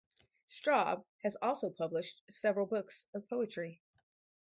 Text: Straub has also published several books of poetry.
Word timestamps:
Straub 0.49 1.05
has 1.21 1.37
also 1.43 1.69
published 1.69 2.23
several 2.27 2.65
books 2.65 3.05
of 3.13 3.27
poetry. 3.29 3.83